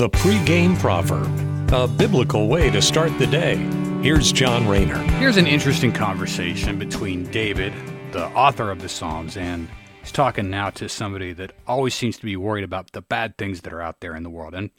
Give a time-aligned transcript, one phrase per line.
[0.00, 1.28] The pregame proverb,
[1.74, 3.56] a biblical way to start the day.
[4.02, 4.96] Here's John Rayner.
[5.18, 7.74] Here's an interesting conversation between David,
[8.12, 9.68] the author of the Psalms, and
[10.00, 13.60] he's talking now to somebody that always seems to be worried about the bad things
[13.60, 14.54] that are out there in the world.
[14.54, 14.70] And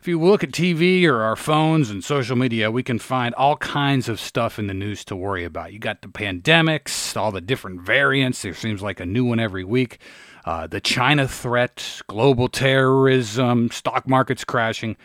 [0.00, 3.56] if you look at TV or our phones and social media, we can find all
[3.56, 5.72] kinds of stuff in the news to worry about.
[5.72, 8.42] You got the pandemics, all the different variants.
[8.42, 9.98] There seems like a new one every week
[10.44, 14.96] uh, the China threat, global terrorism, stock markets crashing.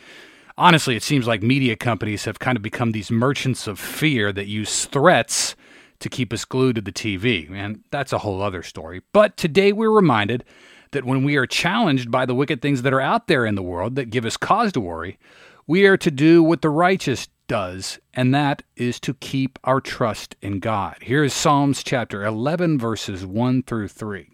[0.58, 4.48] Honestly, it seems like media companies have kind of become these merchants of fear that
[4.48, 5.58] use threats
[6.00, 7.52] to keep us glued to the TV.
[7.52, 9.02] And that's a whole other story.
[9.12, 10.46] But today we're reminded
[10.94, 13.62] that when we are challenged by the wicked things that are out there in the
[13.62, 15.20] world that give us cause to worry,
[15.68, 20.36] we are to do what the righteous does, and that is to keep our trust
[20.42, 20.98] in God.
[21.02, 24.30] Here is Psalms chapter 11, verses 1 through 3.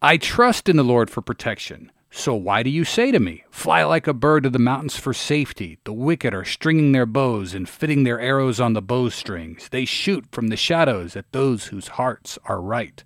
[0.00, 1.90] I trust in the Lord for protection.
[2.10, 5.12] So why do you say to me, Fly like a bird to the mountains for
[5.12, 5.78] safety?
[5.84, 9.68] The wicked are stringing their bows and fitting their arrows on the bowstrings.
[9.70, 13.02] They shoot from the shadows at those whose hearts are right.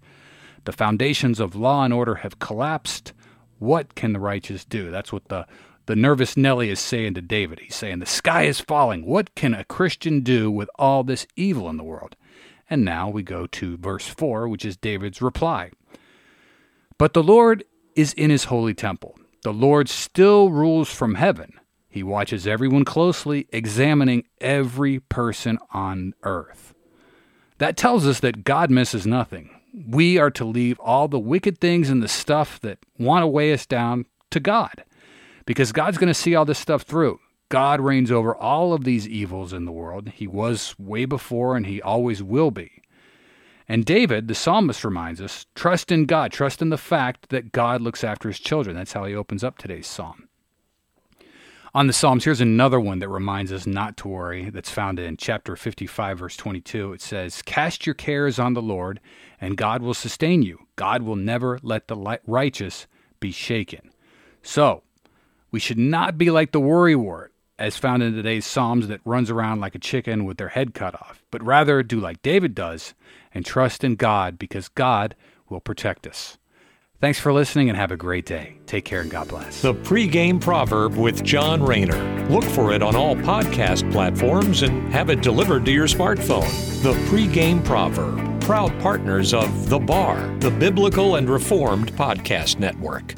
[0.68, 3.14] The foundations of law and order have collapsed.
[3.58, 4.90] What can the righteous do?
[4.90, 5.46] That's what the,
[5.86, 7.60] the nervous Nelly is saying to David.
[7.60, 9.06] He's saying, The sky is falling.
[9.06, 12.16] What can a Christian do with all this evil in the world?
[12.68, 15.70] And now we go to verse 4, which is David's reply.
[16.98, 17.64] But the Lord
[17.96, 19.18] is in his holy temple.
[19.44, 21.54] The Lord still rules from heaven.
[21.88, 26.74] He watches everyone closely, examining every person on earth.
[27.56, 29.57] That tells us that God misses nothing.
[29.74, 33.52] We are to leave all the wicked things and the stuff that want to weigh
[33.52, 34.84] us down to God
[35.46, 37.20] because God's going to see all this stuff through.
[37.48, 40.10] God reigns over all of these evils in the world.
[40.10, 42.82] He was way before and he always will be.
[43.66, 47.82] And David, the psalmist, reminds us trust in God, trust in the fact that God
[47.82, 48.76] looks after his children.
[48.76, 50.27] That's how he opens up today's psalm.
[51.74, 55.18] On the Psalms, here's another one that reminds us not to worry, that's found in
[55.18, 56.94] chapter 55, verse 22.
[56.94, 59.00] It says, Cast your cares on the Lord,
[59.38, 60.66] and God will sustain you.
[60.76, 62.86] God will never let the righteous
[63.20, 63.90] be shaken.
[64.42, 64.82] So,
[65.50, 67.28] we should not be like the worrywart,
[67.58, 70.94] as found in today's Psalms, that runs around like a chicken with their head cut
[70.94, 72.94] off, but rather do like David does
[73.34, 75.14] and trust in God because God
[75.50, 76.38] will protect us.
[77.00, 78.58] Thanks for listening and have a great day.
[78.66, 79.62] Take care and God bless.
[79.62, 82.28] The pregame proverb with John Rayner.
[82.28, 86.50] Look for it on all podcast platforms and have it delivered to your smartphone.
[86.82, 93.14] The pregame proverb, proud partners of The Bar, the Biblical and Reformed Podcast Network.